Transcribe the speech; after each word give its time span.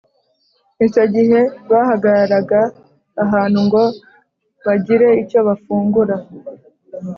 Icyo 0.85 1.01
igihe 1.07 1.39
bahagararaga 1.71 2.61
ahantu 3.23 3.59
ngo 3.65 3.83
bagire 4.65 5.07
icyo 5.21 5.39
bafungura 5.47 6.15